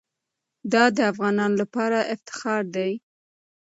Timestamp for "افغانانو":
1.11-1.55